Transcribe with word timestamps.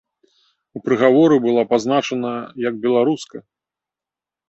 У 0.79 0.81
прыгаворы 0.87 1.37
была 1.45 1.63
пазначаная 1.75 2.35
як 2.67 2.83
беларуска. 2.89 3.37